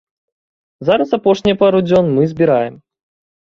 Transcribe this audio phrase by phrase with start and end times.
[0.89, 2.75] Зараз апошнія пару дзён мы збіраем.